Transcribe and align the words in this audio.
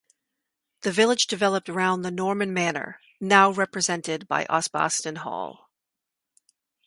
The 0.81 0.91
village 0.91 1.27
developed 1.27 1.69
round 1.69 2.03
the 2.03 2.09
Norman 2.09 2.55
manor 2.55 2.99
now 3.19 3.51
represented 3.51 4.27
by 4.27 4.47
Osbaston 4.49 5.17
Hall. 5.17 5.69